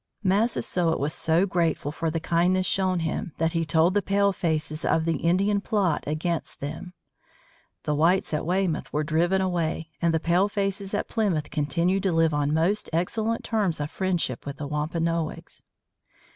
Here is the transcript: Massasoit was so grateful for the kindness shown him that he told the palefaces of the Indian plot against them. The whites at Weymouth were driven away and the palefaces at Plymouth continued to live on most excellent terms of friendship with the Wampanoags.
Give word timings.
Massasoit 0.23 0.97
was 0.99 1.13
so 1.13 1.45
grateful 1.45 1.91
for 1.91 2.09
the 2.09 2.19
kindness 2.19 2.65
shown 2.65 3.01
him 3.01 3.33
that 3.37 3.51
he 3.51 3.63
told 3.63 3.93
the 3.93 4.01
palefaces 4.01 4.83
of 4.83 5.05
the 5.05 5.17
Indian 5.17 5.61
plot 5.61 6.03
against 6.07 6.59
them. 6.59 6.93
The 7.83 7.93
whites 7.93 8.33
at 8.33 8.43
Weymouth 8.43 8.91
were 8.91 9.03
driven 9.03 9.41
away 9.41 9.91
and 10.01 10.11
the 10.11 10.19
palefaces 10.19 10.95
at 10.95 11.07
Plymouth 11.07 11.51
continued 11.51 12.01
to 12.01 12.11
live 12.11 12.33
on 12.33 12.51
most 12.51 12.89
excellent 12.91 13.43
terms 13.43 13.79
of 13.79 13.91
friendship 13.91 14.43
with 14.43 14.57
the 14.57 14.65
Wampanoags. 14.65 15.61